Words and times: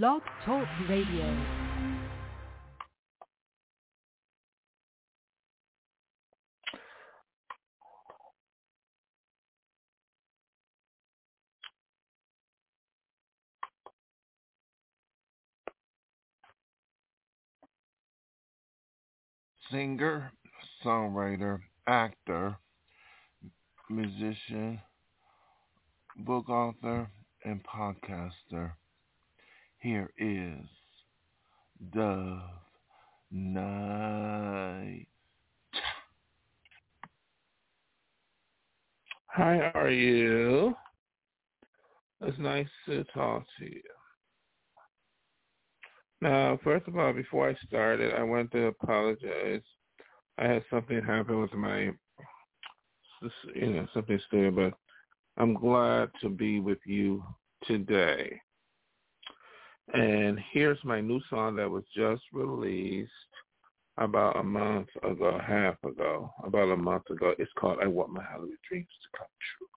Blog 0.00 0.22
Talk 0.46 0.66
Radio. 0.88 1.36
singer, 19.70 20.32
songwriter, 20.82 21.60
actor, 21.86 22.56
musician, 23.90 24.80
book 26.16 26.48
author, 26.48 27.10
and 27.44 27.62
podcaster. 27.62 28.72
Here 29.82 30.10
is 30.16 30.64
Dove 31.92 32.38
Night. 33.32 35.08
Hi, 39.26 39.70
how 39.74 39.80
are 39.80 39.90
you? 39.90 40.76
It's 42.20 42.38
nice 42.38 42.68
to 42.86 43.02
talk 43.12 43.42
to 43.58 43.64
you. 43.64 43.82
Now, 46.20 46.60
first 46.62 46.86
of 46.86 46.96
all, 46.96 47.12
before 47.12 47.50
I 47.50 47.56
started, 47.66 48.14
I 48.14 48.22
want 48.22 48.52
to 48.52 48.66
apologize. 48.66 49.62
I 50.38 50.46
had 50.46 50.62
something 50.70 51.02
happen 51.02 51.40
with 51.40 51.54
my, 51.54 51.90
you 53.56 53.66
know, 53.66 53.88
something 53.92 54.20
stupid, 54.28 54.54
but 54.54 54.74
I'm 55.42 55.54
glad 55.54 56.10
to 56.20 56.28
be 56.28 56.60
with 56.60 56.78
you 56.86 57.24
today. 57.66 58.40
And 59.92 60.38
here's 60.52 60.78
my 60.84 61.00
new 61.00 61.20
song 61.28 61.56
that 61.56 61.70
was 61.70 61.84
just 61.94 62.22
released 62.32 63.10
about 63.98 64.38
a 64.38 64.42
month 64.42 64.88
ago, 65.02 65.38
a 65.38 65.42
half 65.42 65.76
ago, 65.84 66.32
about 66.44 66.70
a 66.70 66.76
month 66.76 67.10
ago. 67.10 67.34
It's 67.38 67.52
called 67.58 67.78
I 67.82 67.86
Want 67.86 68.10
My 68.10 68.22
Hollywood 68.22 68.56
Dreams 68.66 68.86
to 69.02 69.18
Come 69.18 69.26
True. 69.58 69.71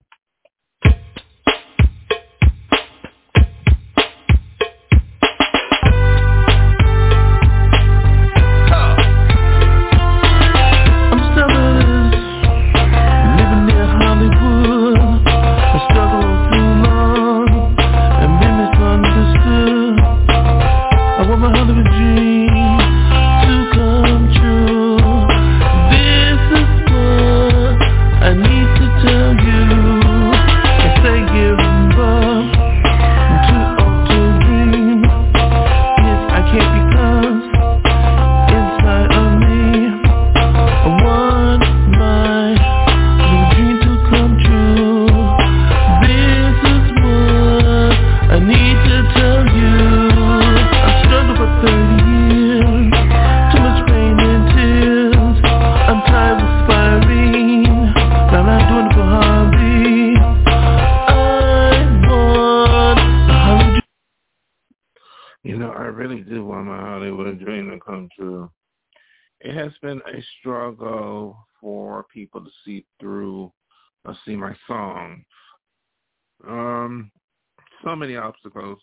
Obstacles. 78.17 78.79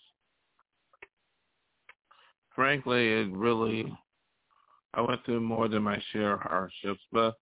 Frankly, 2.54 3.08
it 3.08 3.32
really, 3.32 3.92
I 4.94 5.00
went 5.00 5.24
through 5.24 5.40
more 5.40 5.68
than 5.68 5.82
my 5.82 6.00
share 6.12 6.34
of 6.34 6.40
hardships, 6.40 7.00
but, 7.10 7.34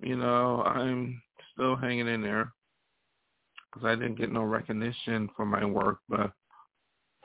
you 0.00 0.16
know, 0.16 0.62
I'm 0.62 1.22
still 1.52 1.76
hanging 1.76 2.08
in 2.08 2.22
there 2.22 2.52
because 3.72 3.86
I 3.86 3.94
didn't 3.94 4.18
get 4.18 4.30
no 4.30 4.42
recognition 4.42 5.30
for 5.34 5.46
my 5.46 5.64
work, 5.64 5.98
but 6.08 6.32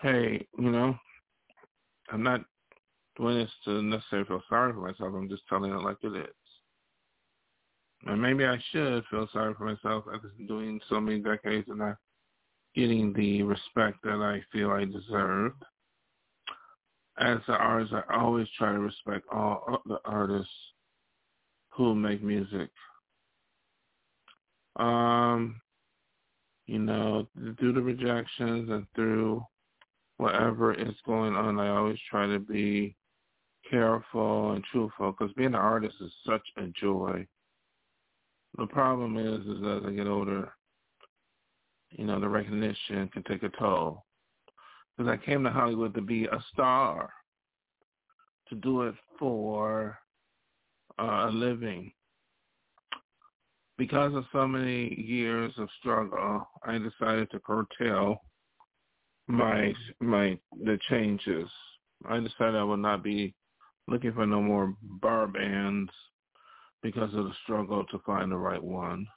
hey, 0.02 0.48
you 0.58 0.72
know, 0.72 0.96
I'm 2.10 2.24
not 2.24 2.42
doing 3.18 3.40
this 3.40 3.52
to 3.66 3.82
necessarily 3.82 4.28
feel 4.28 4.44
sorry 4.50 4.74
for 4.74 4.80
myself. 4.80 5.14
I'm 5.16 5.30
just 5.30 5.48
telling 5.48 5.72
it 5.72 5.84
like 5.84 5.98
it 6.04 6.16
is. 6.16 6.36
And 8.06 8.22
maybe 8.22 8.46
I 8.46 8.58
should 8.72 9.04
feel 9.10 9.28
sorry 9.34 9.54
for 9.56 9.66
myself 9.66 10.06
after 10.14 10.32
doing 10.48 10.80
so 10.88 11.02
many 11.02 11.20
decades 11.20 11.68
and 11.70 11.82
I 11.82 11.94
getting 12.76 13.12
the 13.14 13.42
respect 13.42 13.98
that 14.04 14.22
I 14.22 14.42
feel 14.52 14.70
I 14.70 14.86
deserve. 14.86 15.54
As 17.20 17.40
an 17.48 17.56
artist, 17.56 17.94
I 17.94 18.16
always 18.16 18.48
try 18.56 18.72
to 18.72 18.80
respect 18.80 19.26
all 19.32 19.82
the 19.88 19.98
artists 20.06 20.52
who 21.72 21.96
make 21.96 22.22
music. 22.22 22.70
Um, 24.76 25.60
you 26.68 26.78
know, 26.78 27.28
through 27.58 27.74
the 27.74 27.82
rejections 27.82 28.70
and 28.70 28.86
through 28.94 29.44
whatever 30.18 30.74
is 30.74 30.96
going 31.06 31.36
on, 31.36 31.60
I 31.60 31.70
always 31.70 31.98
try 32.12 32.28
to 32.28 32.38
be 32.40 32.96
careful 33.70 34.52
and 34.52 34.64
truthful 34.72 35.12
because 35.12 35.34
being 35.34 35.50
an 35.50 35.56
artist 35.56 35.96
is 36.02 36.12
such 36.26 36.46
a 36.58 36.68
joy. 36.80 37.26
The 38.58 38.68
problem 38.68 39.18
is, 39.18 39.46
is 39.46 39.64
as 39.64 39.84
I 39.86 39.92
get 39.92 40.08
older, 40.08 40.52
you 41.92 42.06
know, 42.06 42.20
the 42.20 42.28
recognition 42.28 43.08
can 43.10 43.24
take 43.24 43.44
a 43.44 43.50
toll. 43.50 44.06
Because 44.98 45.12
I 45.12 45.24
came 45.24 45.44
to 45.44 45.52
Hollywood 45.52 45.94
to 45.94 46.02
be 46.02 46.26
a 46.26 46.44
star, 46.54 47.12
to 48.50 48.56
do 48.56 48.84
it 48.84 48.96
for 49.20 50.00
uh, 51.00 51.28
a 51.28 51.32
living. 51.32 51.92
Because 53.78 54.16
of 54.16 54.26
so 54.32 54.48
many 54.48 54.96
years 55.00 55.54
of 55.58 55.70
struggle, 55.80 56.48
I 56.64 56.80
decided 56.80 57.30
to 57.32 57.40
curtail 57.40 58.22
my 59.28 59.74
my 60.00 60.40
the 60.64 60.80
changes. 60.90 61.48
I 62.10 62.20
decided 62.20 62.56
I 62.56 62.64
would 62.64 62.80
not 62.80 63.04
be 63.04 63.36
looking 63.88 64.14
for 64.14 64.26
no 64.26 64.42
more 64.42 64.74
bar 64.82 65.28
bands 65.28 65.92
because 66.84 67.14
of 67.14 67.26
the 67.26 67.34
struggle 67.44 67.86
to 67.86 68.00
find 68.06 68.32
the 68.32 68.38
right 68.38 68.64
one. 68.64 69.08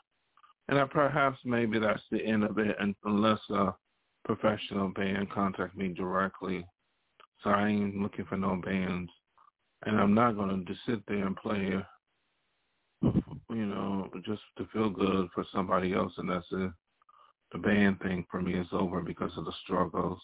And 0.69 0.79
I, 0.79 0.85
perhaps 0.85 1.39
maybe 1.45 1.79
that's 1.79 2.03
the 2.11 2.25
end 2.25 2.45
of 2.45 2.59
it 2.59 2.77
unless 3.05 3.41
a 3.51 3.75
professional 4.25 4.89
band 4.91 5.31
contact 5.31 5.77
me 5.77 5.89
directly. 5.89 6.65
So 7.43 7.51
I 7.51 7.69
ain't 7.69 7.97
looking 7.97 8.25
for 8.27 8.37
no 8.37 8.57
bands. 8.57 9.11
And 9.87 9.99
I'm 9.99 10.15
not 10.15 10.37
going 10.37 10.65
to 10.65 10.73
just 10.73 10.85
sit 10.87 11.01
there 11.09 11.27
and 11.27 11.37
play, 11.37 11.75
you 13.03 13.67
know, 13.67 14.09
just 14.25 14.43
to 14.59 14.69
feel 14.73 14.91
good 14.91 15.29
for 15.35 15.45
somebody 15.53 15.95
else. 15.95 16.13
And 16.19 16.31
that's 16.31 16.47
it. 16.53 16.71
The 17.53 17.59
band 17.59 17.99
thing 18.01 18.27
for 18.31 18.41
me 18.41 18.55
is 18.55 18.69
over 18.73 19.01
because 19.01 19.33
of 19.37 19.45
the 19.45 19.53
struggles. 19.65 20.21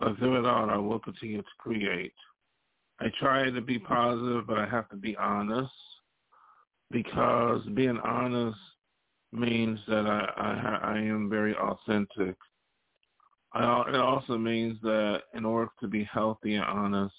But 0.00 0.16
through 0.18 0.40
it 0.40 0.46
all, 0.46 0.70
I 0.70 0.78
will 0.78 0.98
continue 0.98 1.42
to 1.42 1.48
create. 1.58 2.14
I 3.00 3.06
try 3.18 3.50
to 3.50 3.60
be 3.60 3.78
positive, 3.78 4.46
but 4.46 4.58
I 4.58 4.66
have 4.66 4.88
to 4.90 4.96
be 4.96 5.16
honest 5.16 5.72
because 6.90 7.62
being 7.74 7.98
honest 7.98 8.58
means 9.32 9.78
that 9.88 10.06
I, 10.06 10.32
I, 10.36 10.94
I 10.94 10.98
am 10.98 11.30
very 11.30 11.54
authentic. 11.56 12.36
I, 13.52 13.84
it 13.88 13.96
also 13.96 14.36
means 14.36 14.78
that 14.82 15.22
in 15.34 15.44
order 15.44 15.70
to 15.80 15.88
be 15.88 16.04
healthy 16.12 16.56
and 16.56 16.64
honest, 16.64 17.14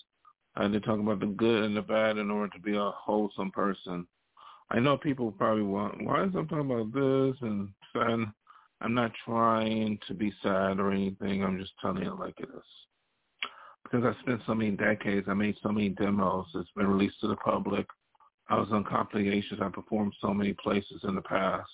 I 0.56 0.63
had 0.63 0.74
to 0.74 0.81
talk 0.81 1.00
about 1.00 1.19
the 1.19 1.28
good 1.28 1.63
and 1.63 1.75
the 1.75 1.81
bad 1.81 2.18
in 2.18 2.30
order 2.30 2.54
to 2.54 2.62
be 2.62 2.75
a 2.75 2.92
wholesome 2.92 3.51
person. 3.51 4.06
I 4.69 4.80
know 4.80 4.98
people 4.98 5.31
probably 5.31 5.63
want, 5.63 6.04
why 6.04 6.24
is 6.24 6.31
I'm 6.36 6.48
talking 6.48 6.72
about 6.72 6.94
this 6.94 7.38
and 7.42 7.69
sad? 7.94 8.31
I'm 8.81 8.94
not 8.94 9.12
trying 9.25 10.00
to 10.07 10.13
be 10.13 10.34
sad 10.44 10.80
or 10.80 10.92
anything. 10.92 11.44
I'm 11.44 11.60
just 11.60 11.74
telling 11.81 12.04
it 12.04 12.19
like 12.19 12.39
it 12.39 12.50
is. 12.50 12.63
Because 13.92 14.16
I 14.16 14.22
spent 14.22 14.42
so 14.48 14.56
many 14.56 14.72
decades, 14.72 15.28
I 15.30 15.34
made 15.34 15.56
so 15.62 15.70
many 15.70 15.90
demos. 15.90 16.46
It's 16.56 16.72
been 16.76 16.88
released 16.88 17.20
to 17.22 17.28
the 17.28 17.36
public. 17.36 17.86
I 18.50 18.58
was 18.58 18.70
on 18.72 18.84
compilations. 18.84 19.60
I 19.62 19.70
performed 19.70 20.14
so 20.22 20.34
many 20.34 20.54
places 20.54 21.02
in 21.04 21.16
the 21.16 21.22
past 21.22 21.70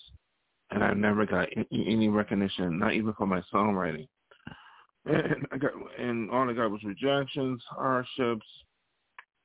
and 0.72 0.84
I 0.84 0.94
never 0.94 1.26
got 1.26 1.48
any 1.72 2.10
recognition, 2.10 2.80
not 2.80 2.94
even 2.94 3.14
for 3.14 3.26
my 3.26 3.42
songwriting. 3.54 4.08
and 5.06 5.48
I 5.52 5.58
got 5.58 5.72
and 5.98 6.30
all 6.30 6.50
I 6.50 6.54
got 6.54 6.72
was 6.72 6.84
rejections, 6.84 7.62
hardships, 7.70 8.46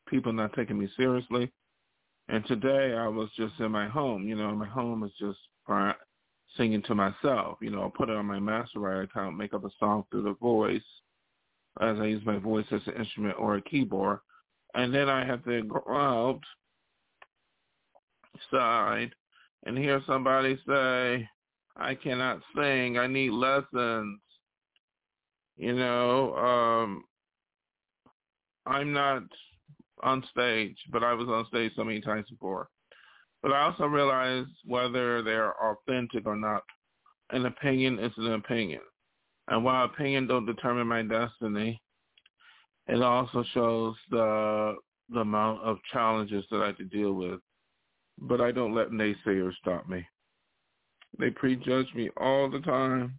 people 0.09 0.33
not 0.33 0.55
taking 0.55 0.79
me 0.79 0.89
seriously. 0.97 1.53
And 2.29 2.45
today 2.47 2.95
I 2.97 3.09
was 3.09 3.29
just 3.37 3.59
in 3.61 3.71
my 3.71 3.89
home. 3.89 4.27
You 4.27 4.37
know, 4.37 4.53
my 4.53 4.67
home 4.67 5.05
is 5.05 5.13
just 5.19 5.39
singing 6.57 6.83
to 6.83 6.95
myself. 6.95 7.59
You 7.61 7.71
know, 7.71 7.83
I'll 7.83 7.91
put 7.91 8.09
it 8.09 8.17
on 8.17 8.27
my 8.27 8.41
master 8.41 8.79
MasterWriter 8.79 9.05
account, 9.05 9.37
make 9.37 9.55
up 9.55 9.65
a 9.65 9.71
song 9.79 10.05
through 10.11 10.25
the 10.25 10.35
voice, 10.35 10.83
as 11.81 11.99
I 11.99 12.07
use 12.07 12.25
my 12.25 12.39
voice 12.39 12.67
as 12.71 12.83
an 12.87 12.95
instrument 12.95 13.37
or 13.39 13.57
a 13.57 13.63
keyboard, 13.63 14.19
and 14.75 14.95
then 14.95 15.09
I 15.09 15.25
have 15.25 15.45
to 15.45 15.63
go 15.63 16.41
side 18.51 19.13
and 19.65 19.79
hear 19.79 20.03
somebody 20.07 20.59
say, 20.67 21.29
I 21.77 21.95
cannot 21.95 22.41
sing, 22.55 22.99
I 22.99 23.07
need 23.07 23.31
lessons. 23.31 24.21
You 25.57 25.75
know, 25.75 26.35
um, 26.37 27.05
I'm 28.67 28.93
not 28.93 29.23
on 30.03 30.25
stage, 30.31 30.77
but 30.91 31.05
I 31.05 31.15
was 31.15 31.29
on 31.29 31.47
stage 31.47 31.73
so 31.77 31.85
many 31.85 32.01
times 32.01 32.27
before. 32.29 32.69
But 33.43 33.53
I 33.53 33.63
also 33.63 33.85
realize 33.85 34.47
whether 34.65 35.23
they're 35.23 35.55
authentic 35.63 36.27
or 36.27 36.37
not. 36.37 36.63
An 37.31 37.47
opinion 37.47 37.99
is 37.99 38.13
an 38.19 38.35
opinion. 38.35 38.83
And 39.49 39.65
while 39.65 39.85
opinion 39.85 40.27
don't 40.27 40.47
determine 40.47 40.87
my 40.87 41.03
destiny, 41.03 41.81
it 42.87 43.03
also 43.03 43.45
shows 43.55 43.95
the 44.11 44.77
the 45.09 45.21
amount 45.21 45.61
of 45.63 45.77
challenges 45.93 46.45
that 46.51 46.63
I 46.63 46.67
have 46.69 46.77
to 46.79 46.85
deal 46.85 47.13
with 47.13 47.41
but 48.19 48.41
I 48.41 48.53
don't 48.53 48.75
let 48.75 48.91
naysayers 48.91 49.57
stop 49.61 49.89
me. 49.89 50.07
They 51.19 51.31
prejudge 51.31 51.93
me 51.95 52.11
all 52.17 52.49
the 52.49 52.61
time. 52.61 53.19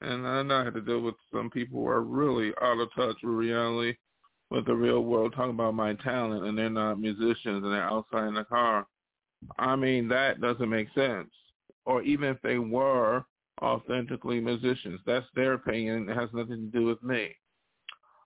And 0.00 0.26
I 0.26 0.42
know 0.42 0.56
I 0.56 0.64
have 0.64 0.74
to 0.74 0.80
deal 0.80 1.00
with 1.00 1.14
some 1.32 1.50
people 1.50 1.80
who 1.80 1.86
are 1.88 2.02
really 2.02 2.52
out 2.60 2.78
of 2.78 2.88
touch 2.94 3.16
with 3.22 3.34
reality, 3.34 3.96
with 4.50 4.66
the 4.66 4.74
real 4.74 5.00
world, 5.00 5.32
talking 5.34 5.52
about 5.52 5.74
my 5.74 5.94
talent, 5.94 6.44
and 6.44 6.56
they're 6.56 6.68
not 6.68 7.00
musicians, 7.00 7.64
and 7.64 7.72
they're 7.72 7.82
outside 7.82 8.28
in 8.28 8.34
the 8.34 8.44
car. 8.44 8.86
I 9.58 9.76
mean, 9.76 10.08
that 10.08 10.40
doesn't 10.40 10.68
make 10.68 10.88
sense. 10.94 11.30
Or 11.86 12.02
even 12.02 12.28
if 12.28 12.40
they 12.42 12.58
were 12.58 13.24
authentically 13.62 14.40
musicians, 14.40 15.00
that's 15.06 15.26
their 15.34 15.54
opinion. 15.54 16.08
It 16.08 16.16
has 16.16 16.28
nothing 16.32 16.70
to 16.70 16.78
do 16.78 16.86
with 16.86 17.02
me. 17.02 17.34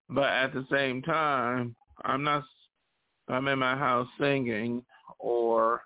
But 0.08 0.28
at 0.28 0.52
the 0.52 0.66
same 0.70 1.02
time, 1.02 1.76
I'm 2.04 2.24
not. 2.24 2.42
I'm 3.28 3.46
in 3.46 3.60
my 3.60 3.76
house 3.76 4.08
singing 4.18 4.82
or 5.20 5.82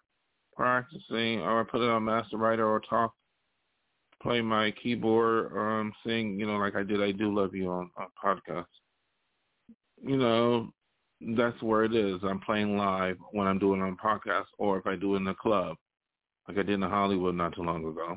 practicing 0.56 1.40
or 1.40 1.64
put 1.66 1.82
it 1.82 1.90
on 1.90 2.02
MasterWriter 2.02 2.66
or 2.66 2.80
talk 2.88 3.12
play 4.24 4.40
my 4.40 4.72
keyboard 4.82 5.52
or 5.52 5.80
um 5.80 5.92
sing, 6.04 6.40
you 6.40 6.46
know, 6.46 6.56
like 6.56 6.74
I 6.74 6.82
did 6.82 7.02
I 7.02 7.12
Do 7.12 7.32
Love 7.32 7.54
You 7.54 7.70
on, 7.70 7.90
on 7.98 8.06
podcast. 8.22 8.64
You 10.02 10.16
know, 10.16 10.72
that's 11.36 11.60
where 11.62 11.84
it 11.84 11.94
is. 11.94 12.20
I'm 12.24 12.40
playing 12.40 12.76
live 12.76 13.18
when 13.32 13.46
I'm 13.46 13.58
doing 13.58 13.82
on 13.82 13.96
podcast 14.02 14.46
or 14.58 14.78
if 14.78 14.86
I 14.86 14.96
do 14.96 15.16
in 15.16 15.24
the 15.24 15.34
club, 15.34 15.76
like 16.48 16.58
I 16.58 16.62
did 16.62 16.74
in 16.74 16.82
Hollywood 16.82 17.34
not 17.34 17.54
too 17.54 17.62
long 17.62 17.84
ago. 17.84 18.16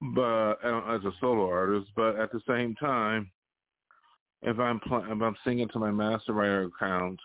But 0.00 0.64
uh, 0.64 0.82
as 0.88 1.04
a 1.04 1.12
solo 1.20 1.48
artist, 1.50 1.90
but 1.94 2.18
at 2.18 2.32
the 2.32 2.40
same 2.48 2.74
time, 2.76 3.30
if 4.42 4.58
I'm 4.58 4.80
pl- 4.80 5.04
if 5.04 5.20
I'm 5.22 5.36
singing 5.44 5.68
to 5.68 5.78
my 5.78 5.90
MasterWriter 5.90 6.68
account 6.68 7.20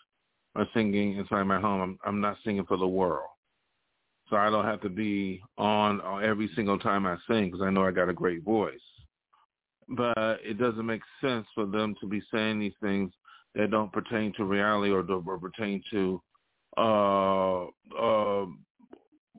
or 0.56 0.68
singing 0.74 1.18
inside 1.18 1.44
my 1.44 1.60
home. 1.60 1.81
I'm, 1.81 2.00
I'm 2.06 2.22
not 2.22 2.38
singing 2.44 2.66
for 2.66 2.77
the 2.77 2.88
world. 2.88 3.30
So 4.30 4.38
I 4.38 4.50
don't 4.50 4.66
have 4.66 4.81
to 4.81 4.89
be 4.89 5.42
on 5.57 6.01
every 6.24 6.50
single 6.56 6.80
time 6.80 7.06
I 7.06 7.18
sing 7.27 7.45
because 7.45 7.62
I 7.62 7.69
know 7.69 7.86
I 7.86 7.92
got 7.92 8.10
a 8.10 8.13
great 8.13 8.44
voice. 8.44 8.80
But 9.88 10.39
it 10.44 10.57
doesn't 10.57 10.86
make 10.86 11.01
sense 11.21 11.45
for 11.54 11.68
them 11.68 11.94
to 12.01 12.07
be 12.07 12.21
saying 12.33 12.60
these 12.60 12.74
things 12.81 13.12
that 13.54 13.69
don't 13.69 13.94
pertain 13.94 14.33
to 14.38 14.45
reality 14.45 14.92
or 14.92 15.04
don't 15.04 15.25
pertain 15.39 15.83
to, 15.92 16.21
uh, 16.75 17.66
uh, 17.66 18.45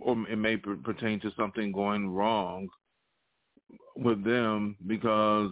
or 0.01 0.27
it 0.31 0.39
may 0.39 0.57
pertain 0.57 1.19
to 1.21 1.33
something 1.37 1.73
going 1.73 2.09
wrong 2.09 2.69
with 3.97 4.25
them 4.25 4.77
because 4.87 5.51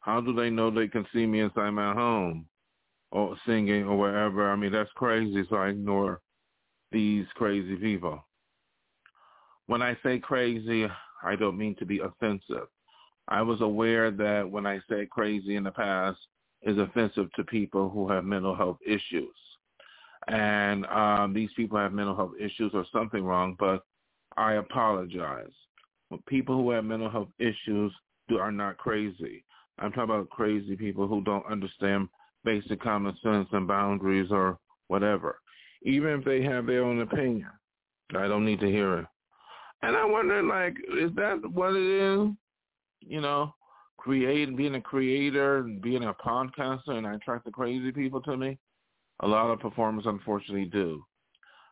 how 0.00 0.20
do 0.20 0.34
they 0.34 0.50
know 0.50 0.70
they 0.70 0.88
can 0.88 1.06
see 1.12 1.26
me 1.26 1.40
inside 1.40 1.70
my 1.70 1.92
home? 1.92 2.46
or 3.14 3.36
singing 3.46 3.84
or 3.84 3.96
wherever. 3.96 4.50
I 4.50 4.56
mean, 4.56 4.72
that's 4.72 4.90
crazy, 4.96 5.44
so 5.48 5.56
I 5.56 5.68
ignore 5.68 6.20
these 6.90 7.24
crazy 7.36 7.76
people. 7.76 8.22
When 9.66 9.80
I 9.80 9.96
say 10.02 10.18
crazy, 10.18 10.86
I 11.22 11.36
don't 11.36 11.56
mean 11.56 11.76
to 11.76 11.86
be 11.86 12.00
offensive. 12.00 12.66
I 13.28 13.40
was 13.40 13.60
aware 13.62 14.10
that 14.10 14.50
when 14.50 14.66
I 14.66 14.80
say 14.90 15.06
crazy 15.06 15.54
in 15.54 15.62
the 15.62 15.70
past 15.70 16.18
is 16.62 16.76
offensive 16.76 17.32
to 17.34 17.44
people 17.44 17.88
who 17.88 18.10
have 18.10 18.24
mental 18.24 18.54
health 18.54 18.78
issues. 18.84 19.34
And 20.26 20.84
um, 20.86 21.32
these 21.32 21.50
people 21.56 21.78
have 21.78 21.92
mental 21.92 22.16
health 22.16 22.32
issues 22.38 22.72
or 22.74 22.84
something 22.92 23.22
wrong, 23.22 23.56
but 23.58 23.84
I 24.36 24.54
apologize. 24.54 25.52
People 26.26 26.56
who 26.56 26.70
have 26.70 26.84
mental 26.84 27.10
health 27.10 27.28
issues 27.38 27.92
do, 28.28 28.38
are 28.38 28.52
not 28.52 28.76
crazy. 28.78 29.44
I'm 29.78 29.90
talking 29.90 30.04
about 30.04 30.30
crazy 30.30 30.76
people 30.76 31.06
who 31.06 31.22
don't 31.22 31.46
understand 31.46 32.08
basic 32.44 32.80
common 32.80 33.16
sense 33.22 33.48
and 33.52 33.66
boundaries 33.66 34.28
or 34.30 34.58
whatever. 34.88 35.40
Even 35.82 36.10
if 36.10 36.24
they 36.24 36.42
have 36.42 36.66
their 36.66 36.84
own 36.84 37.00
opinion, 37.00 37.48
I 38.16 38.28
don't 38.28 38.44
need 38.44 38.60
to 38.60 38.70
hear 38.70 38.98
it. 38.98 39.06
And 39.82 39.96
I 39.96 40.04
wonder, 40.04 40.42
like, 40.42 40.76
is 40.98 41.10
that 41.16 41.40
what 41.50 41.74
it 41.74 41.86
is? 41.86 42.30
You 43.00 43.20
know, 43.20 43.54
create 43.98 44.56
being 44.56 44.76
a 44.76 44.80
creator 44.80 45.58
and 45.58 45.82
being 45.82 46.04
a 46.04 46.14
podcaster, 46.14 46.90
and 46.90 47.06
I 47.06 47.14
attract 47.14 47.44
the 47.44 47.50
crazy 47.50 47.92
people 47.92 48.20
to 48.22 48.36
me. 48.36 48.58
A 49.20 49.26
lot 49.26 49.50
of 49.50 49.60
performers, 49.60 50.04
unfortunately, 50.06 50.66
do. 50.66 51.04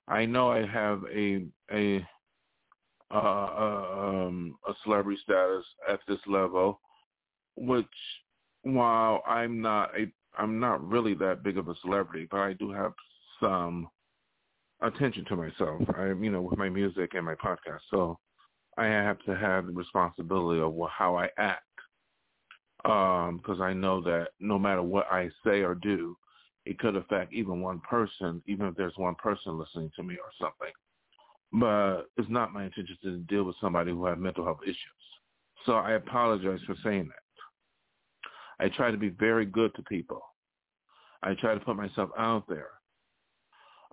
I 0.09 0.27
know 0.27 0.51
I 0.51 0.67
have 0.67 1.03
a 1.13 1.47
a 1.73 2.07
uh, 3.13 3.17
uh, 3.17 3.97
um, 3.99 4.57
a 4.69 4.73
celebrity 4.85 5.21
status 5.23 5.65
at 5.89 6.01
this 6.09 6.21
level, 6.27 6.81
which 7.57 7.87
while 8.63 9.23
I'm 9.27 9.61
not 9.61 9.91
a 9.99 10.11
I'm 10.39 10.59
not 10.59 10.87
really 10.87 11.15
that 11.15 11.43
big 11.43 11.59
of 11.59 11.69
a 11.69 11.75
celebrity, 11.83 12.27
but 12.31 12.41
I 12.41 12.55
do 12.55 12.73
have 12.73 12.93
some 13.41 13.89
attention 14.81 15.25
to 15.27 15.37
myself. 15.37 15.83
I, 15.97 16.07
you 16.07 16.31
know, 16.31 16.41
with 16.41 16.59
my 16.59 16.69
music 16.69 17.13
and 17.15 17.27
my 17.27 17.35
podcast, 17.35 17.81
so 17.91 18.19
I 18.79 18.87
have 18.87 19.19
to 19.27 19.37
have 19.37 19.67
the 19.67 19.73
responsibility 19.73 20.63
of 20.63 20.75
how 20.91 21.17
I 21.17 21.29
act, 21.37 21.65
because 22.83 23.59
um, 23.59 23.63
I 23.63 23.75
know 23.75 24.01
that 24.03 24.29
no 24.41 24.59
matter 24.59 24.83
what 24.83 25.07
I 25.11 25.29
say 25.45 25.61
or 25.61 25.75
do, 25.75 26.17
it 26.65 26.79
could 26.79 26.97
affect 26.97 27.33
even 27.35 27.61
one 27.61 27.81
person, 27.81 28.43
even 28.47 28.67
if 28.67 28.75
there's 28.75 28.97
one 28.97 29.17
person 29.17 29.59
listening 29.59 29.91
to 29.97 30.03
me 30.03 30.15
or 30.15 30.31
something. 30.41 30.73
But 31.53 32.05
it's 32.17 32.31
not 32.31 32.53
my 32.53 32.65
intention 32.65 32.97
to 33.03 33.19
deal 33.19 33.45
with 33.45 33.57
somebody 33.61 33.91
who 33.91 34.07
has 34.07 34.19
mental 34.19 34.45
health 34.45 34.61
issues. 34.65 34.77
So 35.67 35.75
I 35.75 35.93
apologize 35.93 36.61
for 36.67 36.75
saying 36.83 37.09
that. 37.09 38.65
I 38.65 38.69
try 38.69 38.91
to 38.91 38.97
be 38.97 39.11
very 39.11 39.45
good 39.45 39.75
to 39.75 39.83
people. 39.83 40.23
I 41.23 41.35
try 41.35 41.55
to 41.55 41.61
put 41.61 41.77
myself 41.77 42.11
out 42.19 42.45
there. 42.49 42.71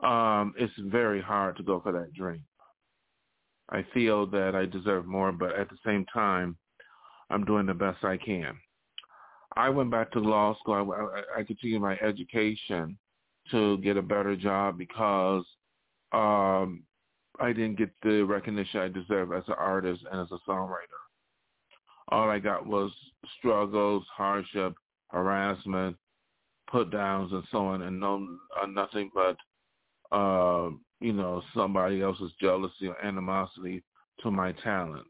Um, 0.08 0.54
it's 0.58 0.74
very 0.78 1.22
hard 1.22 1.58
to 1.58 1.64
go 1.64 1.80
for 1.82 1.92
that 1.92 2.14
dream. 2.14 2.44
I 3.72 3.86
feel 3.94 4.26
that 4.28 4.56
I 4.56 4.66
deserve 4.66 5.06
more, 5.06 5.32
but 5.32 5.56
at 5.56 5.70
the 5.70 5.78
same 5.86 6.06
time, 6.06 6.58
I'm 7.30 7.46
doing 7.46 7.66
the 7.66 7.74
best 7.74 8.04
I 8.04 8.18
can. 8.18 8.58
I 9.56 9.70
went 9.70 9.92
back 9.92 10.12
to 10.12 10.20
law 10.20 10.56
school. 10.60 10.92
I, 10.92 11.40
I 11.40 11.44
continued 11.44 11.82
my 11.82 11.98
education 11.98 12.98
to 13.52 13.78
get 13.80 13.98
a 13.98 14.02
better 14.02 14.36
job 14.36 14.78
because 14.78 15.44
um, 16.14 16.84
I 17.40 17.54
didn't 17.54 17.78
get 17.78 17.90
the 18.04 18.24
recognition 18.24 18.82
I 18.82 18.88
deserve 18.88 19.32
as 19.34 19.44
an 19.48 19.56
artist 19.58 20.04
and 20.12 20.22
as 20.22 20.28
a 20.32 20.50
songwriter 20.50 21.00
all 22.12 22.30
I 22.30 22.40
got 22.40 22.66
was 22.66 22.92
struggles, 23.38 24.04
hardship, 24.16 24.74
harassment, 25.10 25.96
put 26.70 26.92
downs, 26.92 27.32
and 27.32 27.44
so 27.52 27.60
on, 27.60 27.84
and 27.84 28.00
no 28.00 28.28
uh, 28.62 28.66
nothing 28.68 29.12
but 29.14 29.38
uh, 30.16 30.70
you 31.00 31.14
know 31.14 31.42
somebody 31.56 32.02
else's 32.02 32.32
jealousy 32.42 32.88
or 32.88 32.98
animosity 33.04 33.84
to 34.22 34.32
my 34.32 34.52
talents. 34.64 35.10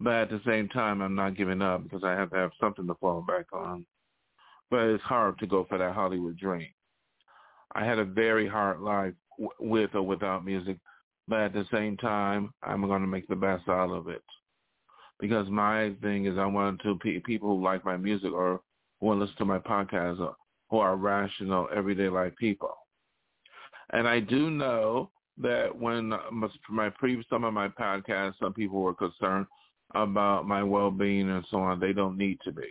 But 0.00 0.14
at 0.14 0.30
the 0.30 0.40
same 0.46 0.68
time, 0.68 1.00
I'm 1.00 1.14
not 1.14 1.36
giving 1.36 1.62
up 1.62 1.84
because 1.84 2.02
I 2.04 2.12
have 2.12 2.30
to 2.30 2.36
have 2.36 2.50
something 2.60 2.86
to 2.86 2.94
fall 2.94 3.22
back 3.22 3.46
on. 3.52 3.86
But 4.70 4.88
it's 4.88 5.04
hard 5.04 5.38
to 5.38 5.46
go 5.46 5.64
for 5.68 5.78
that 5.78 5.94
Hollywood 5.94 6.38
dream. 6.38 6.68
I 7.74 7.84
had 7.84 7.98
a 7.98 8.04
very 8.04 8.48
hard 8.48 8.80
life 8.80 9.14
with 9.60 9.94
or 9.94 10.02
without 10.02 10.44
music, 10.44 10.78
but 11.32 11.40
at 11.40 11.54
the 11.54 11.64
same 11.72 11.96
time, 11.96 12.52
I'm 12.62 12.86
going 12.86 13.00
to 13.00 13.06
make 13.06 13.26
the 13.26 13.34
best 13.34 13.66
out 13.66 13.88
of 13.88 14.06
it 14.08 14.22
because 15.18 15.48
my 15.48 15.94
thing 16.02 16.26
is 16.26 16.36
I 16.36 16.44
want 16.44 16.82
to 16.82 16.98
people 17.24 17.56
who 17.56 17.64
like 17.64 17.86
my 17.86 17.96
music 17.96 18.32
or 18.32 18.60
who 19.00 19.06
want 19.06 19.18
to 19.18 19.22
listen 19.22 19.38
to 19.38 19.44
my 19.46 19.58
podcast 19.58 20.20
or 20.20 20.36
who 20.68 20.76
are 20.80 20.94
rational, 20.94 21.70
everyday 21.74 22.10
life 22.10 22.34
people. 22.38 22.76
And 23.94 24.06
I 24.06 24.20
do 24.20 24.50
know 24.50 25.10
that 25.38 25.74
when 25.74 26.12
my 26.68 26.90
previous 26.90 27.26
some 27.30 27.44
of 27.44 27.54
my 27.54 27.68
podcasts, 27.68 28.34
some 28.38 28.52
people 28.52 28.82
were 28.82 28.92
concerned 28.92 29.46
about 29.94 30.46
my 30.46 30.62
well-being 30.62 31.30
and 31.30 31.46
so 31.50 31.60
on. 31.60 31.80
They 31.80 31.94
don't 31.94 32.18
need 32.18 32.40
to 32.44 32.52
be. 32.52 32.68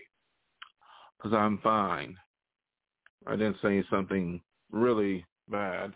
because 1.17 1.35
I'm 1.35 1.57
fine. 1.59 2.15
I 3.27 3.31
didn't 3.35 3.57
say 3.61 3.83
something 3.89 4.41
really 4.71 5.25
bad. 5.49 5.93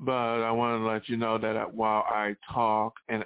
But 0.00 0.42
I 0.42 0.50
want 0.50 0.80
to 0.80 0.86
let 0.86 1.08
you 1.08 1.18
know 1.18 1.36
that 1.38 1.74
while 1.74 2.04
I 2.08 2.34
talk 2.52 2.94
and 3.08 3.24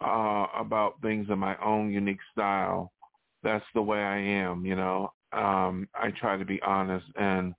uh, 0.00 0.46
about 0.56 1.00
things 1.02 1.26
in 1.30 1.38
my 1.38 1.56
own 1.62 1.92
unique 1.92 2.20
style, 2.32 2.92
that's 3.42 3.64
the 3.74 3.82
way 3.82 3.98
I 4.02 4.18
am, 4.18 4.64
you 4.64 4.74
know. 4.74 5.12
Um, 5.32 5.88
I 5.94 6.10
try 6.18 6.36
to 6.38 6.44
be 6.44 6.62
honest 6.62 7.06
and 7.16 7.54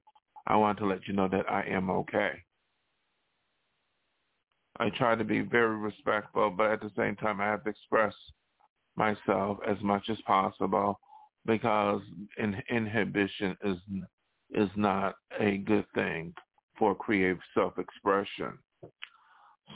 I 0.48 0.56
want 0.56 0.80
to 0.80 0.86
let 0.86 1.08
you 1.08 1.14
know 1.14 1.28
that 1.28 1.50
I 1.50 1.64
am 1.64 1.90
okay. 1.92 2.32
I 4.80 4.90
try 4.90 5.16
to 5.16 5.24
be 5.24 5.42
very 5.42 5.78
respectful, 5.78 6.50
but 6.50 6.72
at 6.72 6.82
the 6.82 6.92
same 6.98 7.16
time 7.16 7.40
I 7.40 7.46
have 7.46 7.64
to 7.66 7.70
express 7.70 8.14
myself 8.96 9.60
as 9.68 9.78
much 9.82 10.10
as 10.10 10.20
possible 10.22 11.00
because 11.46 12.02
in, 12.38 12.62
inhibition 12.70 13.56
is 13.64 13.78
is 14.52 14.70
not 14.76 15.16
a 15.40 15.58
good 15.58 15.86
thing 15.94 16.34
for 16.78 16.96
creative 16.96 17.40
self-expression. 17.54 18.58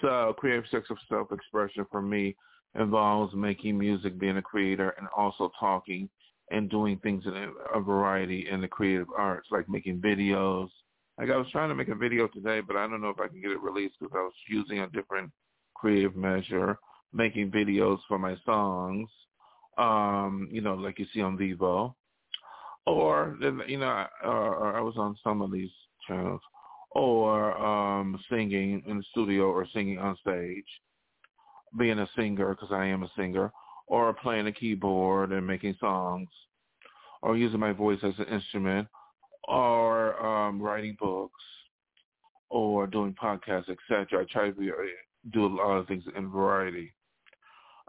So 0.01 0.35
creative 0.37 0.65
self-expression 1.09 1.85
for 1.91 2.01
me 2.01 2.35
involves 2.79 3.33
making 3.33 3.77
music, 3.77 4.19
being 4.19 4.37
a 4.37 4.41
creator, 4.41 4.93
and 4.97 5.07
also 5.15 5.51
talking 5.59 6.09
and 6.51 6.69
doing 6.69 6.97
things 6.97 7.23
in 7.25 7.53
a 7.73 7.79
variety 7.79 8.47
in 8.49 8.61
the 8.61 8.67
creative 8.67 9.07
arts, 9.17 9.47
like 9.51 9.69
making 9.69 9.99
videos. 9.99 10.69
Like 11.17 11.29
I 11.29 11.37
was 11.37 11.47
trying 11.51 11.69
to 11.69 11.75
make 11.75 11.89
a 11.89 11.95
video 11.95 12.27
today, 12.27 12.61
but 12.61 12.75
I 12.75 12.87
don't 12.87 13.01
know 13.01 13.09
if 13.09 13.19
I 13.19 13.27
can 13.27 13.41
get 13.41 13.51
it 13.51 13.61
released 13.61 13.95
because 13.99 14.15
I 14.15 14.21
was 14.21 14.33
using 14.47 14.79
a 14.79 14.87
different 14.89 15.31
creative 15.75 16.15
measure, 16.15 16.77
making 17.13 17.51
videos 17.51 17.99
for 18.07 18.17
my 18.17 18.35
songs, 18.45 19.09
um, 19.77 20.47
you 20.51 20.61
know, 20.61 20.75
like 20.75 20.99
you 20.99 21.05
see 21.13 21.21
on 21.21 21.37
Vevo. 21.37 21.93
Or, 22.85 23.37
you 23.67 23.77
know, 23.77 24.05
or 24.23 24.75
I 24.75 24.81
was 24.81 24.95
on 24.97 25.15
some 25.23 25.41
of 25.41 25.51
these 25.51 25.69
channels 26.07 26.41
or 26.91 27.57
um, 27.57 28.19
singing 28.29 28.83
in 28.87 28.97
the 28.97 29.03
studio 29.11 29.45
or 29.45 29.67
singing 29.73 29.99
on 29.99 30.17
stage, 30.17 30.65
being 31.77 31.99
a 31.99 32.09
singer 32.15 32.49
because 32.49 32.69
I 32.71 32.85
am 32.85 33.03
a 33.03 33.11
singer, 33.15 33.51
or 33.87 34.13
playing 34.13 34.47
a 34.47 34.51
keyboard 34.51 35.31
and 35.31 35.45
making 35.45 35.75
songs, 35.79 36.29
or 37.21 37.37
using 37.37 37.59
my 37.59 37.73
voice 37.73 37.99
as 38.03 38.13
an 38.17 38.25
instrument, 38.25 38.87
or 39.47 40.23
um, 40.25 40.61
writing 40.61 40.95
books, 40.99 41.43
or 42.49 42.87
doing 42.87 43.15
podcasts, 43.21 43.69
etc. 43.69 44.23
I 44.23 44.31
try 44.31 44.49
to 44.49 44.55
be, 44.55 44.71
do 45.31 45.45
a 45.45 45.47
lot 45.47 45.77
of 45.77 45.87
things 45.87 46.03
in 46.15 46.29
variety. 46.29 46.93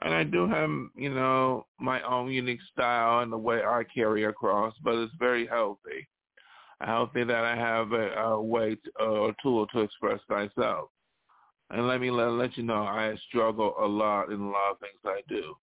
And 0.02 0.14
I 0.14 0.24
do 0.24 0.48
have, 0.48 0.70
you 0.96 1.14
know, 1.14 1.66
my 1.78 2.00
own 2.02 2.30
unique 2.30 2.60
style 2.72 3.20
and 3.20 3.30
the 3.30 3.36
way 3.36 3.62
I 3.62 3.82
carry 3.94 4.24
across, 4.24 4.74
but 4.82 4.94
it's 4.94 5.12
very 5.18 5.46
healthy 5.46 6.08
healthy 6.80 7.24
that 7.24 7.44
I 7.44 7.56
have 7.56 7.92
a, 7.92 8.12
a 8.14 8.40
way 8.40 8.76
to, 8.76 9.04
a 9.04 9.34
tool 9.42 9.66
to 9.68 9.80
express 9.80 10.20
myself. 10.28 10.88
And 11.70 11.86
let 11.86 12.00
me 12.00 12.10
let, 12.10 12.32
let 12.32 12.56
you 12.56 12.64
know, 12.64 12.82
I 12.82 13.14
struggle 13.28 13.74
a 13.80 13.86
lot 13.86 14.30
in 14.30 14.40
a 14.40 14.50
lot 14.50 14.72
of 14.72 14.78
things 14.80 14.98
I 15.04 15.20
do. 15.28 15.54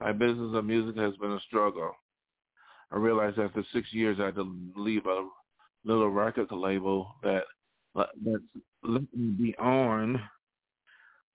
My 0.00 0.12
business 0.12 0.54
of 0.54 0.64
music 0.64 0.96
has 0.96 1.16
been 1.16 1.32
a 1.32 1.40
struggle. 1.40 1.92
I 2.92 2.96
realized 2.96 3.38
after 3.38 3.64
six 3.72 3.92
years 3.92 4.18
I 4.20 4.26
had 4.26 4.36
to 4.36 4.56
leave 4.76 5.06
a 5.06 5.26
little 5.84 6.10
record 6.10 6.50
label 6.52 7.14
that 7.22 7.44
that's 7.94 8.42
let 8.82 9.02
me 9.14 9.28
be 9.30 9.56
on 9.56 10.20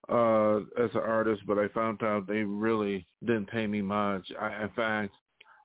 uh, 0.10 0.58
as 0.82 0.90
an 0.94 1.02
artist, 1.06 1.42
but 1.48 1.58
I 1.58 1.68
found 1.70 2.04
out 2.04 2.28
they 2.28 2.44
really 2.44 3.06
didn't 3.26 3.50
pay 3.50 3.68
me 3.68 3.82
much. 3.82 4.26
I, 4.40 4.64
in 4.64 4.70
fact, 4.76 5.14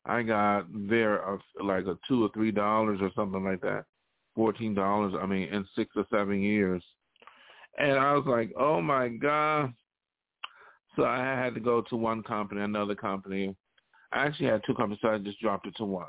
I 0.06 0.22
got 0.22 0.66
there 0.88 1.26
uh, 1.26 1.38
like 1.62 1.86
a 1.86 1.98
two 2.06 2.24
or 2.24 2.30
three 2.34 2.50
dollars 2.50 2.98
or 3.00 3.10
something 3.16 3.44
like 3.44 3.60
that, 3.62 3.84
fourteen 4.34 4.74
dollars. 4.74 5.14
I 5.20 5.26
mean, 5.26 5.48
in 5.48 5.66
six 5.74 5.92
or 5.96 6.04
seven 6.10 6.40
years, 6.42 6.82
and 7.78 7.98
I 7.98 8.12
was 8.12 8.24
like, 8.26 8.52
oh 8.58 8.80
my 8.80 9.08
god. 9.08 9.72
So 10.96 11.04
I 11.04 11.18
had 11.18 11.54
to 11.54 11.60
go 11.60 11.82
to 11.82 11.96
one 11.96 12.22
company, 12.22 12.60
another 12.60 12.94
company. 12.94 13.56
I 14.12 14.26
actually 14.26 14.46
had 14.46 14.62
two 14.64 14.74
companies, 14.74 15.00
so 15.02 15.08
I 15.08 15.18
just 15.18 15.40
dropped 15.40 15.66
it 15.66 15.74
to 15.78 15.84
one. 15.84 16.06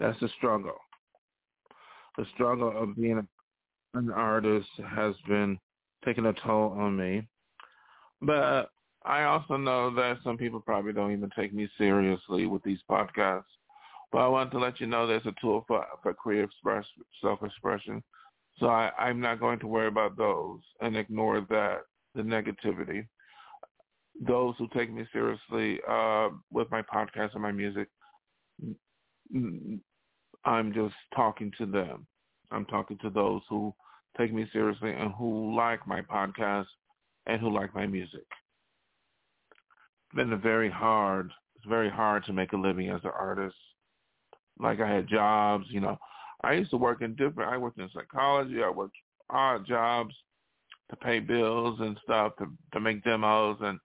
That's 0.00 0.18
the 0.20 0.28
struggle. 0.36 0.76
The 2.18 2.26
struggle 2.34 2.72
of 2.76 2.96
being 2.96 3.26
an 3.94 4.10
artist 4.10 4.68
has 4.88 5.14
been 5.28 5.58
taking 6.04 6.26
a 6.26 6.32
toll 6.32 6.74
on 6.78 6.96
me. 6.96 7.26
But 8.20 8.70
I 9.06 9.22
also 9.22 9.56
know 9.56 9.94
that 9.94 10.18
some 10.24 10.36
people 10.36 10.60
probably 10.60 10.92
don't 10.92 11.12
even 11.12 11.30
take 11.38 11.54
me 11.54 11.68
seriously 11.78 12.46
with 12.46 12.62
these 12.64 12.80
podcasts. 12.90 13.44
But 14.10 14.18
I 14.18 14.28
want 14.28 14.50
to 14.52 14.58
let 14.58 14.80
you 14.80 14.86
know 14.86 15.06
there's 15.06 15.26
a 15.26 15.34
tool 15.40 15.64
for, 15.68 15.84
for 16.02 16.12
creative 16.12 16.50
express, 16.50 16.84
self-expression. 17.22 18.02
So 18.58 18.66
I, 18.66 18.90
I'm 18.98 19.20
not 19.20 19.38
going 19.38 19.60
to 19.60 19.66
worry 19.68 19.86
about 19.86 20.16
those 20.16 20.60
and 20.80 20.96
ignore 20.96 21.40
that, 21.50 21.82
the 22.14 22.22
negativity. 22.22 23.06
Those 24.26 24.54
who 24.58 24.68
take 24.74 24.92
me 24.92 25.06
seriously 25.12 25.80
uh, 25.88 26.30
with 26.50 26.70
my 26.70 26.82
podcast 26.82 27.34
and 27.34 27.42
my 27.42 27.52
music, 27.52 27.88
I'm 29.34 30.72
just 30.72 30.94
talking 31.14 31.52
to 31.58 31.66
them. 31.66 32.06
I'm 32.50 32.64
talking 32.66 32.98
to 33.02 33.10
those 33.10 33.42
who 33.48 33.74
take 34.18 34.32
me 34.32 34.48
seriously 34.52 34.92
and 34.92 35.12
who 35.12 35.54
like 35.54 35.86
my 35.86 36.00
podcast 36.00 36.66
and 37.26 37.40
who 37.40 37.52
like 37.52 37.74
my 37.74 37.86
music 37.86 38.24
been 40.14 40.32
a 40.32 40.36
very 40.36 40.70
hard. 40.70 41.30
It's 41.56 41.66
very 41.66 41.90
hard 41.90 42.24
to 42.24 42.32
make 42.32 42.52
a 42.52 42.56
living 42.56 42.90
as 42.90 43.00
an 43.04 43.10
artist. 43.18 43.56
Like 44.58 44.80
I 44.80 44.88
had 44.88 45.08
jobs, 45.08 45.66
you 45.70 45.80
know. 45.80 45.98
I 46.42 46.52
used 46.52 46.70
to 46.70 46.76
work 46.76 47.02
in 47.02 47.14
different. 47.14 47.50
I 47.50 47.58
worked 47.58 47.78
in 47.78 47.90
psychology. 47.92 48.62
I 48.62 48.70
worked 48.70 48.96
odd 49.30 49.66
jobs 49.66 50.14
to 50.90 50.96
pay 50.96 51.18
bills 51.18 51.78
and 51.80 51.98
stuff 52.04 52.32
to 52.38 52.46
to 52.72 52.80
make 52.80 53.02
demos. 53.04 53.58
And 53.60 53.78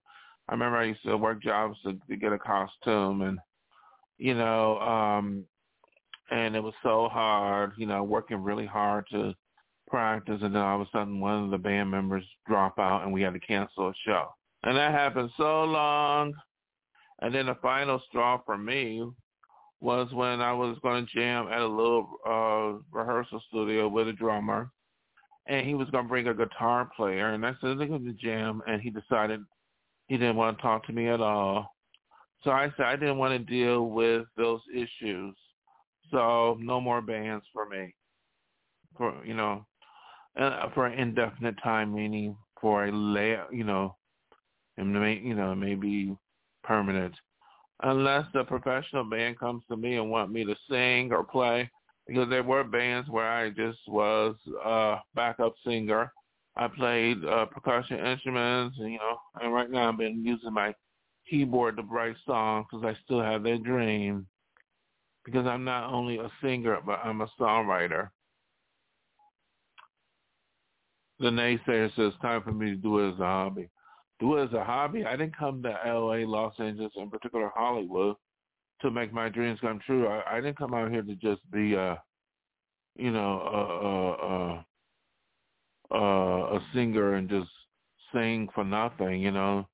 I 0.48 0.52
remember 0.52 0.78
I 0.78 0.84
used 0.84 1.02
to 1.04 1.16
work 1.16 1.42
jobs 1.42 1.78
to, 1.84 1.98
to 2.08 2.16
get 2.16 2.32
a 2.32 2.38
costume, 2.38 3.22
and 3.22 3.38
you 4.18 4.34
know, 4.34 4.78
um, 4.80 5.44
and 6.30 6.54
it 6.54 6.62
was 6.62 6.74
so 6.82 7.08
hard. 7.10 7.72
You 7.76 7.86
know, 7.86 8.02
working 8.02 8.42
really 8.42 8.66
hard 8.66 9.06
to 9.12 9.34
practice, 9.88 10.40
and 10.42 10.54
then 10.54 10.62
all 10.62 10.80
of 10.80 10.86
a 10.86 10.90
sudden 10.90 11.20
one 11.20 11.44
of 11.44 11.50
the 11.50 11.58
band 11.58 11.90
members 11.90 12.24
drop 12.46 12.78
out, 12.78 13.02
and 13.02 13.12
we 13.12 13.22
had 13.22 13.34
to 13.34 13.40
cancel 13.40 13.88
a 13.88 13.94
show. 14.06 14.28
And 14.64 14.76
that 14.76 14.92
happened 14.92 15.30
so 15.36 15.64
long. 15.64 16.32
And 17.20 17.34
then 17.34 17.46
the 17.46 17.56
final 17.62 18.00
straw 18.08 18.40
for 18.44 18.56
me 18.56 19.04
was 19.80 20.12
when 20.12 20.40
I 20.40 20.52
was 20.52 20.76
going 20.82 21.04
to 21.04 21.12
jam 21.12 21.48
at 21.48 21.60
a 21.60 21.66
little 21.66 22.08
uh, 22.26 22.78
rehearsal 22.96 23.42
studio 23.48 23.88
with 23.88 24.08
a 24.08 24.12
drummer. 24.12 24.70
And 25.46 25.66
he 25.66 25.74
was 25.74 25.90
going 25.90 26.04
to 26.04 26.08
bring 26.08 26.28
a 26.28 26.34
guitar 26.34 26.88
player. 26.96 27.30
And 27.30 27.44
I 27.44 27.50
said, 27.60 27.78
they're 27.78 27.88
going 27.88 28.04
to 28.04 28.12
jam. 28.12 28.62
And 28.68 28.80
he 28.80 28.90
decided 28.90 29.40
he 30.06 30.16
didn't 30.16 30.36
want 30.36 30.56
to 30.56 30.62
talk 30.62 30.86
to 30.86 30.92
me 30.92 31.08
at 31.08 31.20
all. 31.20 31.74
So 32.44 32.50
I 32.50 32.72
said 32.76 32.86
I 32.86 32.96
didn't 32.96 33.18
want 33.18 33.32
to 33.32 33.38
deal 33.38 33.86
with 33.86 34.26
those 34.36 34.60
issues. 34.72 35.34
So 36.10 36.56
no 36.60 36.80
more 36.80 37.00
bands 37.00 37.44
for 37.52 37.68
me. 37.68 37.94
For, 38.96 39.24
you 39.24 39.34
know, 39.34 39.66
uh, 40.38 40.68
for 40.74 40.86
an 40.86 40.98
indefinite 40.98 41.56
time, 41.62 41.94
meaning 41.94 42.36
for 42.60 42.86
a 42.86 42.92
lay, 42.92 43.36
you 43.50 43.64
know, 43.64 43.96
and 44.76 44.92
may 44.92 45.18
you 45.18 45.34
know 45.34 45.52
it 45.52 45.56
may 45.56 45.74
be 45.74 46.16
permanent 46.64 47.14
unless 47.82 48.26
the 48.32 48.44
professional 48.44 49.04
band 49.04 49.38
comes 49.38 49.62
to 49.68 49.76
me 49.76 49.96
and 49.96 50.10
want 50.10 50.30
me 50.30 50.44
to 50.44 50.54
sing 50.70 51.12
or 51.12 51.24
play 51.24 51.70
because 52.06 52.28
there 52.28 52.42
were 52.42 52.64
bands 52.64 53.08
where 53.08 53.28
I 53.28 53.50
just 53.50 53.78
was 53.88 54.36
a 54.64 54.96
backup 55.14 55.54
singer. 55.64 56.12
I 56.56 56.68
played 56.68 57.24
uh, 57.24 57.46
percussion 57.46 57.98
instruments, 58.04 58.76
and, 58.78 58.92
you 58.92 58.98
know, 58.98 59.18
and 59.40 59.54
right 59.54 59.70
now 59.70 59.88
I've 59.88 59.98
been 59.98 60.24
using 60.24 60.52
my 60.52 60.74
keyboard 61.28 61.76
to 61.76 61.82
write 61.82 62.16
songs 62.26 62.66
because 62.70 62.84
I 62.84 62.98
still 63.04 63.22
have 63.22 63.42
that 63.44 63.62
dream. 63.62 64.26
Because 65.24 65.46
I'm 65.46 65.64
not 65.64 65.92
only 65.92 66.18
a 66.18 66.30
singer, 66.42 66.78
but 66.84 66.98
I'm 67.04 67.20
a 67.20 67.28
songwriter. 67.40 68.10
The 71.20 71.30
naysayer 71.30 71.94
says, 71.94 72.12
time 72.20 72.42
for 72.42 72.52
me 72.52 72.70
to 72.70 72.76
do 72.76 72.98
it 72.98 73.14
as 73.14 73.20
a 73.20 73.24
hobby 73.24 73.70
it 74.22 74.48
as 74.48 74.52
a 74.52 74.64
hobby. 74.64 75.04
I 75.04 75.16
didn't 75.16 75.36
come 75.36 75.62
to 75.62 75.76
L.A., 75.86 76.24
Los 76.24 76.54
Angeles, 76.58 76.92
in 76.96 77.10
particular 77.10 77.50
Hollywood, 77.54 78.16
to 78.80 78.90
make 78.90 79.12
my 79.12 79.28
dreams 79.28 79.58
come 79.60 79.80
true. 79.84 80.06
I, 80.06 80.36
I 80.36 80.40
didn't 80.40 80.58
come 80.58 80.74
out 80.74 80.90
here 80.90 81.02
to 81.02 81.14
just 81.16 81.40
be, 81.50 81.76
uh, 81.76 81.96
you 82.96 83.10
know, 83.10 84.62
uh, 85.92 85.94
uh, 85.94 85.98
uh, 85.98 86.56
a 86.56 86.60
singer 86.74 87.14
and 87.14 87.28
just 87.28 87.50
sing 88.12 88.48
for 88.54 88.64
nothing. 88.64 89.20
You 89.20 89.30
know, 89.30 89.68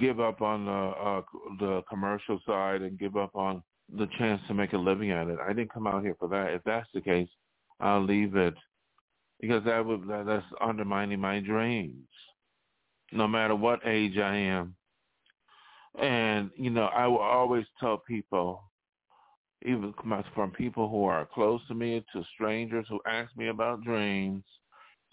give 0.00 0.20
up 0.20 0.42
on 0.42 0.66
the 0.66 0.72
uh, 0.72 1.22
the 1.58 1.82
commercial 1.88 2.40
side 2.46 2.82
and 2.82 2.98
give 2.98 3.16
up 3.16 3.34
on 3.34 3.62
the 3.96 4.06
chance 4.18 4.40
to 4.48 4.54
make 4.54 4.72
a 4.72 4.78
living 4.78 5.10
at 5.10 5.28
it. 5.28 5.38
I 5.40 5.52
didn't 5.52 5.72
come 5.72 5.86
out 5.86 6.02
here 6.02 6.16
for 6.18 6.28
that. 6.28 6.52
If 6.52 6.62
that's 6.64 6.88
the 6.94 7.00
case, 7.00 7.28
I'll 7.80 8.04
leave 8.04 8.36
it 8.36 8.54
because 9.40 9.64
that 9.64 9.84
would 9.84 10.06
that, 10.08 10.24
that's 10.26 10.46
undermining 10.60 11.20
my 11.20 11.40
dreams 11.40 12.06
no 13.12 13.28
matter 13.28 13.54
what 13.54 13.80
age 13.86 14.18
I 14.18 14.36
am. 14.36 14.74
And, 16.00 16.50
you 16.56 16.70
know, 16.70 16.86
I 16.86 17.06
will 17.06 17.18
always 17.18 17.66
tell 17.78 17.98
people 17.98 18.62
even 19.64 19.94
from 20.34 20.50
people 20.50 20.88
who 20.88 21.04
are 21.04 21.28
close 21.32 21.60
to 21.68 21.74
me 21.74 22.04
to 22.12 22.24
strangers 22.34 22.86
who 22.88 23.00
ask 23.06 23.34
me 23.36 23.48
about 23.48 23.84
dreams, 23.84 24.42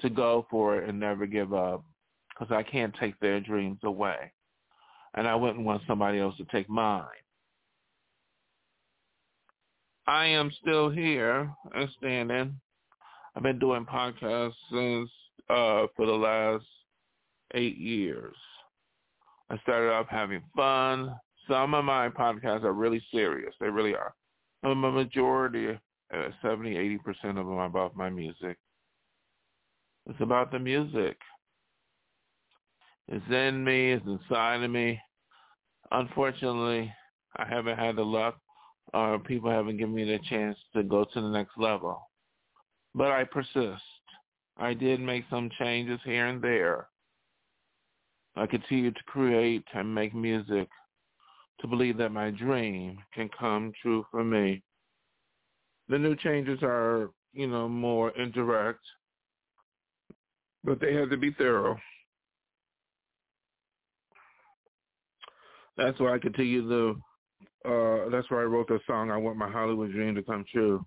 to 0.02 0.10
go 0.10 0.46
for 0.50 0.78
it 0.78 0.90
and 0.90 1.00
never 1.00 1.26
give 1.26 1.54
up 1.54 1.84
because 2.30 2.54
I 2.54 2.64
can't 2.64 2.96
take 3.00 3.20
their 3.20 3.40
dreams 3.40 3.80
away. 3.84 4.32
And 5.16 5.28
I 5.28 5.36
wouldn't 5.36 5.66
want 5.66 5.84
somebody 5.88 6.20
else 6.20 6.38
to 6.38 6.46
take 6.46 6.70
mine. 6.70 7.04
I 10.08 10.26
am 10.26 10.52
still 10.62 10.90
here 10.90 11.54
and 11.76 11.90
standing. 11.98 12.60
I've 13.36 13.44
been 13.44 13.60
doing 13.60 13.86
podcasts 13.86 14.54
since 14.72 15.10
uh, 15.50 15.88
for 15.96 16.06
the 16.06 16.14
last 16.14 16.66
eight 17.54 17.78
years. 17.78 18.36
I 19.50 19.58
started 19.60 19.92
off 19.92 20.08
having 20.10 20.42
fun. 20.56 21.16
Some 21.48 21.74
of 21.74 21.86
my 21.86 22.10
podcasts 22.10 22.64
are 22.64 22.74
really 22.74 23.04
serious. 23.12 23.54
They 23.60 23.70
really 23.70 23.96
are. 23.96 24.14
A 24.64 24.76
majority, 24.76 25.70
uh, 26.14 26.30
70, 26.42 26.76
80% 26.76 27.30
of 27.30 27.36
them 27.36 27.54
are 27.54 27.66
about 27.66 27.96
my 27.96 28.10
music. 28.10 28.58
It's 30.08 30.22
about 30.22 30.52
the 30.52 30.60
music. 30.60 31.18
It's 33.08 33.26
in 33.30 33.64
me. 33.64 33.94
It's 33.94 34.06
inside 34.06 34.62
of 34.62 34.70
me. 34.70 35.00
Unfortunately, 35.92 36.94
I 37.38 37.48
haven't 37.48 37.78
had 37.78 37.96
the 37.96 38.06
luck 38.06 38.38
or 38.94 39.20
people 39.20 39.50
haven't 39.50 39.78
given 39.78 39.94
me 39.94 40.04
the 40.04 40.20
chance 40.30 40.58
to 40.76 40.84
go 40.84 41.06
to 41.06 41.22
the 41.22 41.30
next 41.30 41.58
level. 41.58 42.02
But 42.96 43.12
I 43.12 43.24
persist. 43.24 43.84
I 44.58 44.74
did 44.74 45.00
make 45.00 45.26
some 45.30 45.50
changes 45.60 46.00
here 46.04 46.28
and 46.28 46.42
there. 46.42 46.88
I 48.36 48.46
continue 48.46 48.92
to 48.92 49.04
create 49.06 49.66
and 49.74 49.94
make 49.94 50.14
music 50.16 50.70
to 51.60 51.68
believe 51.68 51.98
that 51.98 52.12
my 52.12 52.32
dream 52.32 52.98
can 53.14 53.30
come 53.38 53.72
true 53.82 54.06
for 54.12 54.24
me. 54.24 54.64
The 55.90 55.98
new 55.98 56.16
changes 56.16 56.60
are, 56.62 57.10
you 57.34 57.48
know, 57.48 57.68
more 57.68 58.12
indirect, 58.12 58.80
but 60.64 60.80
they 60.80 60.94
have 60.94 61.10
to 61.10 61.18
be 61.18 61.32
thorough. 61.32 61.78
That's 65.78 66.00
why 66.00 66.14
I 66.14 66.20
continue 66.20 66.68
to. 66.68 67.02
Uh, 67.66 68.10
that's 68.10 68.30
why 68.30 68.42
I 68.42 68.44
wrote 68.44 68.68
the 68.68 68.80
song. 68.86 69.12
I 69.12 69.18
want 69.18 69.38
my 69.38 69.50
Hollywood 69.50 69.92
dream 69.92 70.16
to 70.16 70.24
come 70.24 70.46
true. 70.52 70.86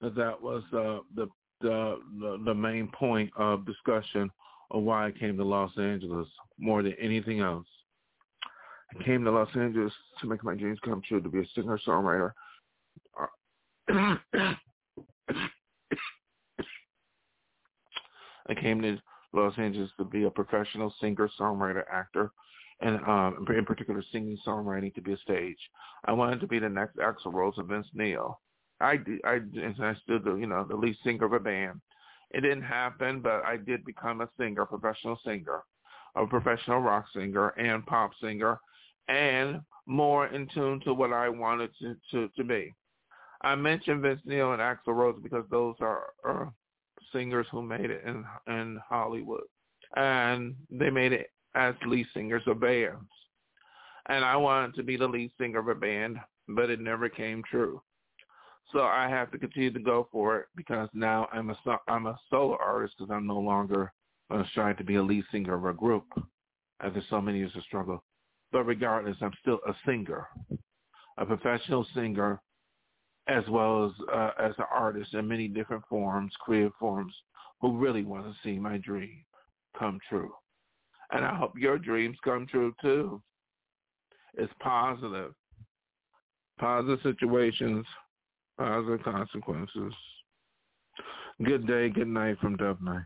That 0.00 0.40
was 0.40 0.62
uh, 0.72 0.98
the, 1.14 1.28
the 1.60 1.98
the 2.20 2.42
the 2.44 2.54
main 2.54 2.88
point 2.88 3.30
of 3.36 3.64
discussion 3.66 4.30
of 4.70 4.82
why 4.82 5.06
I 5.06 5.10
came 5.10 5.36
to 5.36 5.44
Los 5.44 5.70
Angeles 5.78 6.28
more 6.58 6.82
than 6.82 6.94
anything 7.00 7.40
else. 7.40 7.66
I 8.98 9.02
came 9.02 9.24
to 9.24 9.30
Los 9.30 9.48
Angeles 9.56 9.92
to 10.20 10.26
make 10.26 10.44
my 10.44 10.54
dreams 10.54 10.78
come 10.84 11.02
true, 11.06 11.20
to 11.20 11.28
be 11.28 11.40
a 11.40 11.46
singer-songwriter. 11.54 12.32
I 18.48 18.54
came 18.54 18.82
to 18.82 18.98
Los 19.32 19.58
Angeles 19.58 19.90
to 19.98 20.04
be 20.04 20.24
a 20.24 20.30
professional 20.30 20.94
singer, 21.00 21.28
songwriter, 21.38 21.82
actor, 21.92 22.30
and 22.80 23.00
um, 23.06 23.46
in 23.56 23.64
particular 23.64 24.02
singing, 24.12 24.38
songwriting 24.46 24.94
to 24.94 25.00
be 25.00 25.12
a 25.12 25.18
stage. 25.18 25.58
I 26.04 26.12
wanted 26.12 26.40
to 26.40 26.46
be 26.46 26.58
the 26.58 26.68
next 26.68 26.96
Axl 26.96 27.32
Rose 27.32 27.54
and 27.58 27.68
Vince 27.68 27.88
Neil. 27.94 28.40
I, 28.80 28.98
I, 29.24 29.34
and 29.34 29.74
I 29.80 29.94
still 30.02 30.18
do, 30.18 30.36
you 30.36 30.46
know, 30.46 30.64
the 30.68 30.76
lead 30.76 30.96
singer 31.02 31.24
of 31.24 31.32
a 31.32 31.40
band. 31.40 31.80
It 32.30 32.40
didn't 32.40 32.62
happen, 32.62 33.20
but 33.20 33.44
I 33.44 33.56
did 33.56 33.84
become 33.84 34.20
a 34.20 34.28
singer, 34.38 34.66
professional 34.66 35.18
singer, 35.24 35.62
a 36.16 36.26
professional 36.26 36.80
rock 36.80 37.06
singer 37.14 37.48
and 37.50 37.86
pop 37.86 38.10
singer 38.20 38.58
and 39.08 39.60
more 39.86 40.26
in 40.28 40.48
tune 40.52 40.80
to 40.80 40.92
what 40.92 41.12
I 41.12 41.28
wanted 41.28 41.70
to, 41.80 41.96
to, 42.10 42.28
to 42.36 42.44
be. 42.44 42.74
I 43.42 43.54
mentioned 43.54 44.02
Vince 44.02 44.20
Neil 44.24 44.52
and 44.52 44.60
Axl 44.60 44.88
Rose 44.88 45.20
because 45.22 45.44
those 45.50 45.76
are, 45.80 46.06
are 46.24 46.52
singers 47.12 47.46
who 47.50 47.62
made 47.62 47.90
it 47.90 48.02
in 48.04 48.24
in 48.48 48.80
Hollywood, 48.88 49.44
and 49.94 50.54
they 50.70 50.90
made 50.90 51.12
it 51.12 51.30
as 51.54 51.74
lead 51.86 52.06
singers 52.12 52.42
of 52.46 52.60
bands. 52.60 53.10
And 54.08 54.24
I 54.24 54.36
wanted 54.36 54.74
to 54.76 54.82
be 54.82 54.96
the 54.96 55.06
lead 55.06 55.30
singer 55.38 55.58
of 55.58 55.68
a 55.68 55.74
band, 55.74 56.18
but 56.48 56.70
it 56.70 56.80
never 56.80 57.08
came 57.08 57.42
true. 57.48 57.80
So 58.72 58.80
I 58.80 59.08
have 59.08 59.30
to 59.30 59.38
continue 59.38 59.72
to 59.72 59.78
go 59.78 60.08
for 60.10 60.38
it 60.38 60.46
because 60.56 60.88
now 60.92 61.28
I'm 61.32 61.50
a 61.50 61.56
I'm 61.88 62.06
a 62.06 62.18
solo 62.30 62.56
artist 62.60 62.94
because 62.98 63.12
I'm 63.12 63.26
no 63.26 63.38
longer 63.38 63.92
trying 64.54 64.76
to 64.76 64.84
be 64.84 64.96
a 64.96 65.02
lead 65.02 65.24
singer 65.30 65.54
of 65.54 65.64
a 65.64 65.72
group 65.72 66.04
after 66.80 67.02
so 67.08 67.20
many 67.20 67.38
years 67.38 67.54
of 67.54 67.62
struggle. 67.62 68.02
But 68.52 68.64
regardless, 68.64 69.16
I'm 69.20 69.32
still 69.40 69.60
a 69.68 69.74
singer, 69.84 70.28
a 71.18 71.26
professional 71.26 71.86
singer, 71.94 72.40
as 73.28 73.44
well 73.48 73.86
as 73.86 73.92
uh, 74.12 74.30
as 74.38 74.52
an 74.58 74.64
artist 74.72 75.14
in 75.14 75.28
many 75.28 75.48
different 75.48 75.84
forms, 75.88 76.32
creative 76.40 76.72
forms, 76.78 77.14
who 77.60 77.78
really 77.78 78.02
want 78.02 78.24
to 78.24 78.34
see 78.42 78.58
my 78.58 78.78
dream 78.78 79.24
come 79.78 79.98
true. 80.08 80.32
And 81.12 81.24
I 81.24 81.34
hope 81.36 81.52
your 81.56 81.78
dreams 81.78 82.16
come 82.24 82.46
true 82.46 82.74
too. 82.82 83.22
It's 84.34 84.52
positive. 84.60 85.34
Positive 86.58 86.98
situations, 87.02 87.86
positive 88.58 89.02
consequences. 89.04 89.92
Good 91.44 91.66
day, 91.66 91.90
good 91.90 92.08
night 92.08 92.38
from 92.40 92.56
Dove 92.56 92.80
Night. 92.82 93.04